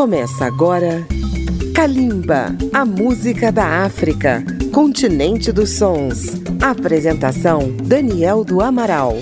Começa 0.00 0.46
agora 0.46 1.06
Kalimba, 1.74 2.56
a 2.72 2.86
música 2.86 3.52
da 3.52 3.84
África, 3.84 4.42
continente 4.72 5.52
dos 5.52 5.72
sons. 5.76 6.40
Apresentação 6.58 7.70
Daniel 7.84 8.42
do 8.42 8.62
Amaral. 8.62 9.18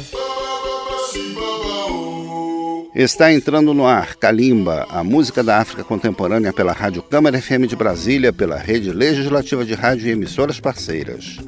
Está 2.95 3.33
entrando 3.33 3.75
no 3.75 3.89
ar 3.89 4.15
Kalimba, 4.15 4.87
a 4.89 5.03
música 5.03 5.43
da 5.43 5.59
África 5.59 5.83
contemporânea 5.83 6.53
pela 6.53 6.71
Rádio 6.71 7.03
Câmara 7.03 7.43
FM 7.43 7.67
de 7.67 7.75
Brasília, 7.75 8.33
pela 8.33 8.57
Rede 8.57 8.93
Legislativa 8.93 9.65
de 9.65 9.75
Rádio 9.75 10.07
e 10.07 10.13
emissoras 10.13 10.61
parceiras. 10.61 11.39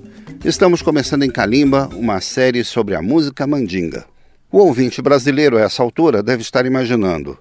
Estamos 0.45 0.83
começando 0.83 1.23
em 1.23 1.31
Kalimba 1.31 1.89
uma 1.95 2.21
série 2.21 2.65
sobre 2.65 2.97
a 2.97 3.01
música 3.01 3.47
mandinga. 3.47 4.05
O 4.51 4.59
ouvinte 4.59 5.01
brasileiro 5.01 5.57
a 5.57 5.61
essa 5.61 5.85
altura 5.85 6.21
deve 6.21 6.43
estar 6.43 6.67
imaginando: 6.67 7.39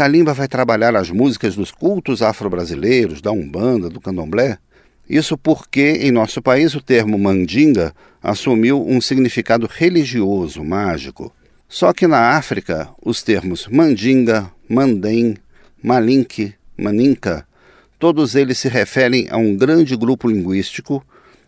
Kalimba 0.00 0.32
vai 0.32 0.48
trabalhar 0.48 0.96
as 0.96 1.10
músicas 1.10 1.54
dos 1.54 1.70
cultos 1.70 2.22
afro-brasileiros, 2.22 3.20
da 3.20 3.30
Umbanda, 3.32 3.90
do 3.90 4.00
Candomblé? 4.00 4.56
Isso 5.06 5.36
porque, 5.36 5.98
em 6.00 6.10
nosso 6.10 6.40
país, 6.40 6.74
o 6.74 6.80
termo 6.80 7.18
mandinga 7.18 7.94
assumiu 8.22 8.82
um 8.82 8.98
significado 8.98 9.68
religioso, 9.70 10.64
mágico. 10.64 11.30
Só 11.68 11.92
que 11.92 12.06
na 12.06 12.30
África, 12.30 12.88
os 13.04 13.22
termos 13.22 13.68
mandinga, 13.68 14.50
mandem, 14.66 15.36
malinque, 15.82 16.54
maninka, 16.78 17.46
todos 17.98 18.34
eles 18.34 18.56
se 18.56 18.70
referem 18.70 19.28
a 19.30 19.36
um 19.36 19.54
grande 19.54 19.94
grupo 19.98 20.30
linguístico 20.30 21.04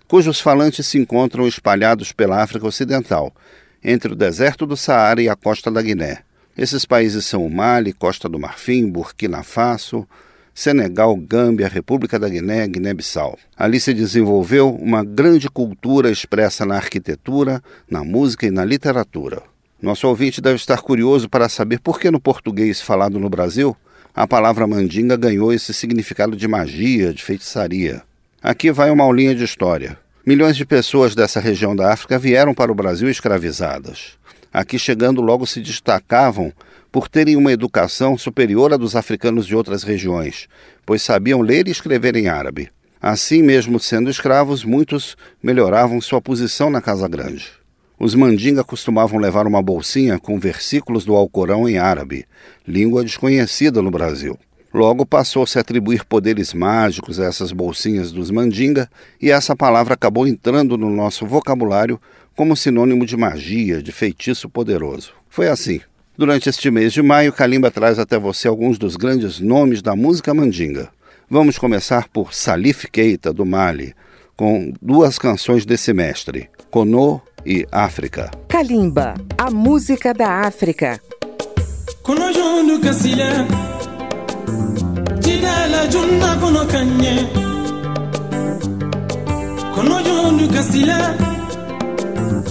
cujos 0.07 0.43
falantes 0.43 0.87
se 0.87 0.99
encontram 0.99 1.49
espalhados 1.49 2.13
pela 2.13 2.43
África 2.43 2.67
Ocidental, 2.67 3.35
entre 3.83 4.13
o 4.13 4.15
deserto 4.15 4.67
do 4.67 4.77
Saara 4.77 5.23
e 5.23 5.29
a 5.31 5.35
costa 5.35 5.71
da 5.71 5.81
Guiné. 5.81 6.23
Esses 6.57 6.85
países 6.85 7.25
são 7.25 7.47
o 7.47 7.51
Mali, 7.51 7.95
Costa 7.95 8.29
do 8.29 8.39
Marfim, 8.39 8.87
Burkina 8.87 9.43
Faso, 9.43 10.07
Senegal, 10.55 11.17
Gâmbia, 11.17 11.67
República 11.67 12.19
da 12.19 12.29
Guiné, 12.29 12.69
Guiné-Bissau. 12.69 13.39
Ali 13.57 13.81
se 13.81 13.95
desenvolveu 13.95 14.69
uma 14.69 15.03
grande 15.03 15.49
cultura 15.49 16.11
expressa 16.11 16.67
na 16.67 16.77
arquitetura, 16.77 17.63
na 17.91 18.05
música 18.05 18.47
e 18.47 18.51
na 18.51 18.67
literatura. 18.67 19.43
Nosso 19.81 20.07
ouvinte 20.07 20.43
deve 20.43 20.57
estar 20.57 20.83
curioso 20.83 21.27
para 21.27 21.49
saber 21.49 21.81
por 21.81 21.99
que 21.99 22.11
no 22.11 22.21
português 22.21 22.83
falado 22.83 23.19
no 23.19 23.31
Brasil 23.31 23.75
a 24.15 24.27
palavra 24.27 24.67
mandinga 24.67 25.17
ganhou 25.17 25.55
esse 25.55 25.73
significado 25.73 26.37
de 26.37 26.47
magia, 26.47 27.15
de 27.15 27.23
feitiçaria. 27.23 28.03
Aqui 28.43 28.71
vai 28.71 28.91
uma 28.91 29.05
aulinha 29.05 29.35
de 29.35 29.43
história. 29.43 29.99
Milhões 30.25 30.55
de 30.55 30.67
pessoas 30.67 31.15
dessa 31.15 31.41
região 31.41 31.75
da 31.75 31.91
África 31.91 32.19
vieram 32.19 32.53
para 32.53 32.71
o 32.71 32.75
Brasil 32.75 33.09
escravizadas 33.09 34.21
aqui 34.53 34.79
chegando 34.79 35.21
logo 35.21 35.47
se 35.47 35.61
destacavam 35.61 36.53
por 36.91 37.09
terem 37.09 37.37
uma 37.37 37.53
educação 37.53 38.19
superior 38.19 38.73
à 38.73 38.77
dos 38.77 38.95
africanos 38.95 39.47
de 39.47 39.57
outras 39.57 39.83
regiões, 39.83 40.47
pois 40.85 41.03
sabiam 41.03 41.41
ler 41.41 41.67
e 41.67 41.71
escrever 41.71 42.17
em 42.17 42.29
árabe. 42.29 42.71
Assim, 43.01 43.43
mesmo 43.43 43.81
sendo 43.81 44.11
escravos, 44.11 44.65
muitos 44.65 45.17
melhoravam 45.43 46.01
sua 46.01 46.21
posição 46.21 46.71
na 46.71 46.81
Casa 46.81 47.09
Grande. 47.09 47.51
Os 47.99 48.15
mandinga 48.15 48.63
costumavam 48.63 49.19
levar 49.19 49.47
uma 49.47 49.63
bolsinha 49.63 50.19
com 50.19 50.39
versículos 50.39 51.05
do 51.05 51.15
Alcorão 51.15 51.69
em 51.69 51.79
árabe, 51.79 52.27
língua 52.67 53.03
desconhecida 53.03 53.81
no 53.81 53.91
Brasil. 53.91 54.39
Logo 54.75 55.05
passou-se 55.05 55.59
a 55.59 55.61
atribuir 55.61 56.05
poderes 56.05 56.55
mágicos 56.55 57.21
a 57.21 57.27
essas 57.27 57.53
bolsinhas 57.53 58.11
dos 58.11 58.31
mandinga, 58.31 58.89
e 59.21 59.31
essa 59.31 59.55
palavra 59.55 59.95
acabou 59.95 60.27
entrando 60.27 60.79
no 60.79 60.89
nosso 60.89 61.27
vocabulário 61.27 62.01
como 62.37 62.57
sinônimo 62.57 63.05
de 63.05 63.17
magia, 63.17 63.83
de 63.83 63.93
feitiço 63.93 64.49
poderoso. 64.49 65.13
Foi 65.29 65.49
assim. 65.49 65.81
Durante 66.17 66.49
este 66.49 66.71
mês 66.71 66.93
de 66.93 67.03
maio, 67.03 67.33
Kalimba 67.33 67.71
traz 67.71 67.99
até 67.99 68.19
você 68.19 68.47
alguns 68.47 68.79
dos 68.79 68.97
grandes 68.97 69.41
nomes 69.41 69.81
da 69.81 69.97
música 69.97 70.35
mandinga. 70.35 70.91
Vamos 71.29 71.57
começar 71.57 72.09
por 72.09 72.35
Salif 72.35 72.87
Keita, 72.91 73.33
do 73.33 73.47
Mali, 73.47 73.95
com 74.37 74.73
duas 74.81 75.19
canções 75.19 75.65
desse 75.65 75.93
mestre, 75.95 76.51
Kono 76.71 77.23
e 77.47 77.67
África. 77.73 78.31
Kalimba, 78.49 79.15
a 79.39 79.51
música 79.51 80.13
da 80.13 80.41
África. 80.41 81.01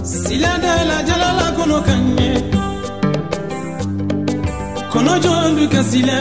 Siladala 0.04 1.04
jalala 1.08 1.52
kono 1.58 1.82
kanye. 1.88 2.32
Kono 4.92 5.14
jondu 5.24 5.66
ka 5.74 5.82
sila 5.90 6.20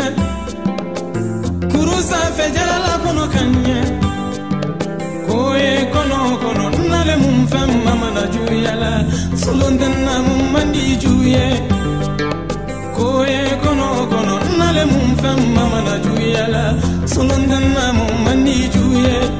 kuru 1.73 1.97
sanfɛ 2.09 2.47
jalala 2.57 2.93
kono 3.05 3.25
kanye. 3.35 3.79
Koye 5.29 5.73
kono 5.95 6.19
kono 6.43 6.67
nale 6.91 7.15
mun 7.23 7.39
fɛn 7.51 7.71
mamana 7.85 8.23
juyala. 8.35 8.93
Solontenna 9.43 10.15
mun 10.27 10.43
mandi 10.53 10.85
juye. 11.03 11.47
Koye 12.97 13.41
kono 13.65 13.89
kono 14.13 14.35
nale 14.59 14.85
mun 14.93 15.09
fɛn 15.21 15.39
mamana 15.57 15.95
juyala. 16.05 16.65
Solontenna 17.13 17.85
mun 17.97 18.15
mandi 18.25 18.57
juye 18.75 19.40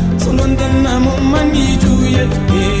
wanta 0.41 0.67
namoonni 0.83 1.27
maanii 1.31 1.75
juuyee. 1.81 2.80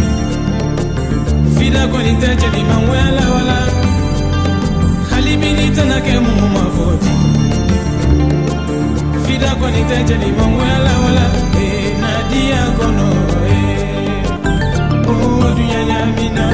fida 1.57 1.81
kɔni 1.91 2.13
tɛ 2.21 2.29
cɛdimangoya 2.41 3.07
la 3.17 3.25
wala. 3.33 3.57
Hali 5.11 5.33
bi 5.41 5.49
ni 5.57 5.65
tɛna 5.75 5.97
kɛ 6.05 6.13
mugu 6.25 6.47
ma 6.55 6.63
foti 6.75 7.13
fida 9.25 9.51
kɔni 9.59 9.81
tɛ 9.89 9.97
cɛdimangoya 10.07 10.77
la 10.85 10.93
wala. 11.03 11.25
Ee 11.63 11.89
nadiya 12.01 12.61
kɔnɔ 12.77 13.07
ee 13.53 13.59
o 15.11 15.13
dunyaya 15.57 15.99
min 16.15 16.31
na 16.37 16.45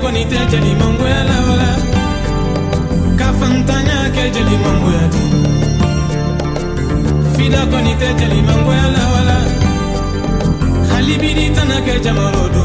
koni 0.00 0.24
te 0.24 0.38
jeli 0.50 0.72
mangu 0.80 1.04
ya 1.04 1.20
la 1.28 1.70
ka 3.18 3.28
fantanya 3.38 3.98
ke 4.14 4.24
jeli 4.34 4.56
mangu 4.64 4.90
ya 4.96 5.04
ti 5.14 5.24
fida 7.36 7.62
koni 7.72 7.92
te 8.00 8.08
jeli 8.18 8.40
mangu 8.48 8.72
ya 8.78 8.86
la 8.96 9.04
halibidi 10.90 11.46
tana 11.56 11.78
ke 11.86 11.94
jamaro 12.04 12.44
dodo 12.54 12.64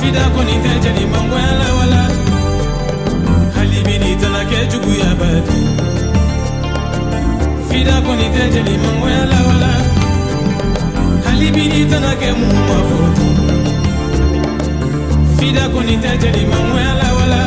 fida 0.00 0.24
koni 0.34 0.56
te 0.64 0.72
jeli 0.84 1.04
mangu 1.12 1.36
ya 1.44 1.52
la 1.92 2.02
halibidi 3.56 4.12
tana 4.20 4.42
ke 4.50 4.60
jugu 4.70 4.92
ya 5.02 5.10
badi. 5.20 5.60
Fida 7.68 7.96
koni 8.06 8.26
te 8.34 8.44
jeli 8.54 8.76
mangu 8.84 9.06
ya 9.16 9.24
la 9.32 9.40
halibidi 11.24 11.84
tana 11.90 12.12
ke 12.20 12.30
mu 12.38 12.48
mafoto 12.68 13.31
fida 15.42 15.64
kɔni 15.74 15.94
tɛ 16.02 16.10
jeli 16.22 16.42
mangoya 16.50 16.92
la 17.00 17.08
wala 17.18 17.42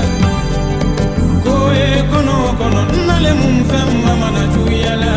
ko 1.43 1.53
ye 1.79 1.87
kɔnɔ 2.11 2.35
kɔnɔ 2.59 2.81
nale 3.07 3.31
mun 3.39 3.57
fɛn 3.69 3.89
ma 4.03 4.13
mana 4.21 4.41
juguya 4.53 4.93
la 5.03 5.13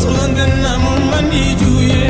solɔntɛ 0.00 0.44
na 0.62 0.72
mun 0.84 1.00
man 1.10 1.24
di 1.32 1.42
ju 1.60 1.70
ye 1.92 2.06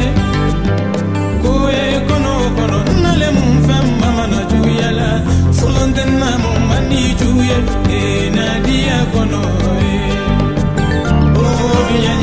ko 1.42 1.52
ye 1.76 1.86
kɔnɔ 2.08 2.32
kɔnɔ 2.56 2.78
nale 3.04 3.28
mun 3.36 3.54
fɛn 3.66 3.84
ma 4.00 4.08
mana 4.18 4.40
juguya 4.50 4.90
la 4.98 5.10
solɔntɛ 5.58 6.02
na 6.20 6.30
mun 6.42 6.58
man 6.68 6.84
di 6.90 7.02
ju 7.20 7.30
ye 7.48 7.58
ee 7.98 8.30
na 8.36 8.46
diya 8.66 8.98
kɔnɔ 9.12 9.42
ye 9.86 10.00
o 11.42 11.46
dunya 11.88 12.14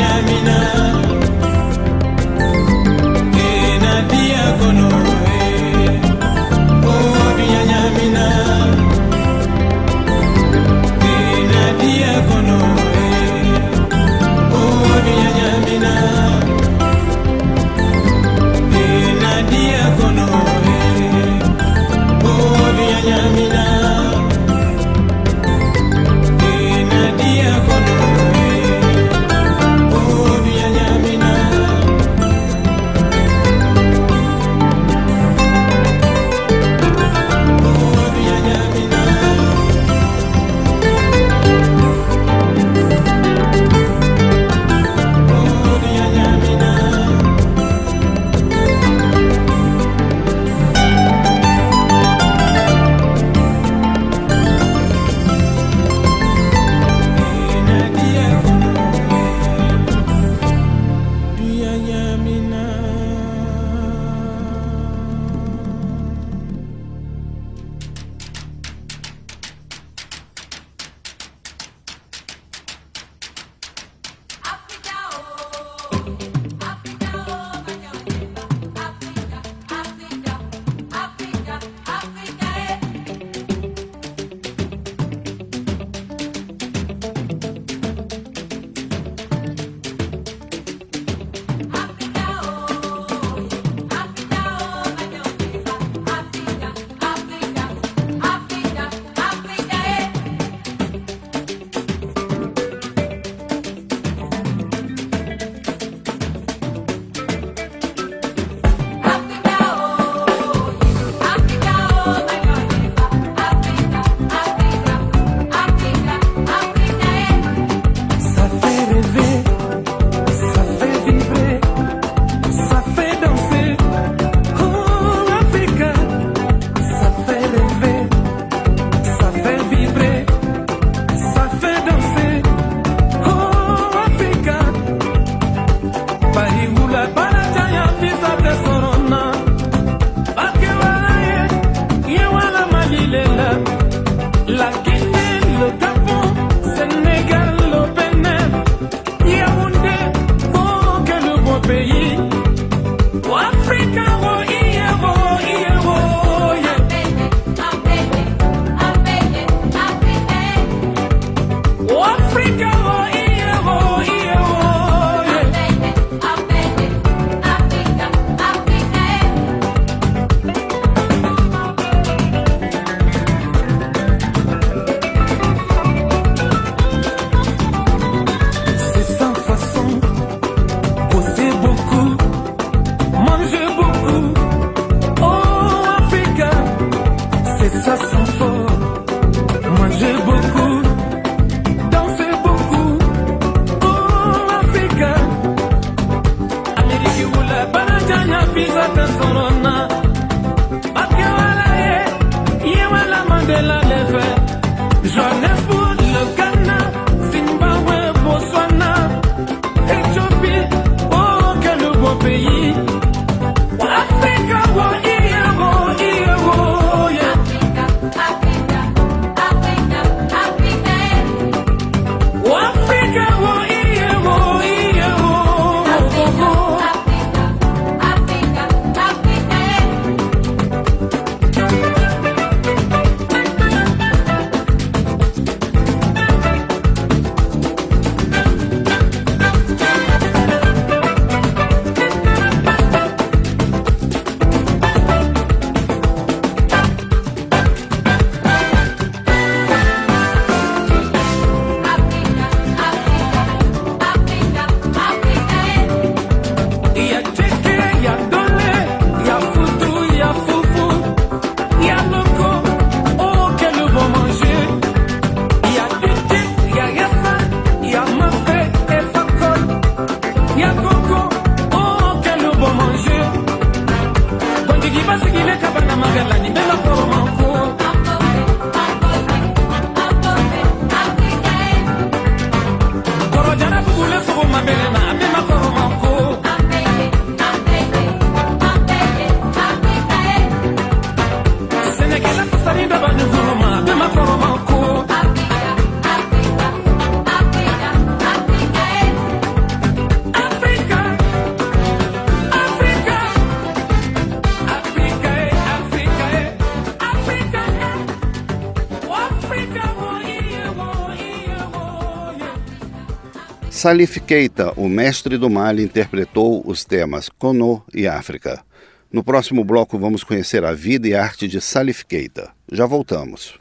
Salif 313.82 314.20
Keita, 314.20 314.74
o 314.76 314.90
mestre 314.90 315.38
do 315.38 315.50
Mali, 315.50 315.82
interpretou 315.82 316.62
os 316.66 316.84
temas 316.84 317.30
Kono 317.30 317.82
e 317.96 318.10
África. 318.10 318.62
No 319.10 319.24
próximo 319.24 319.64
bloco 319.64 319.98
vamos 319.98 320.22
conhecer 320.22 320.66
a 320.66 320.74
vida 320.74 321.08
e 321.08 321.16
arte 321.16 321.48
de 321.48 321.62
Salif 321.62 322.04
Keita. 322.06 322.50
Já 322.70 322.86
voltamos. 322.86 323.58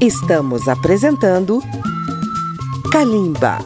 Estamos 0.00 0.68
apresentando 0.68 1.60
Kalimba. 2.90 3.58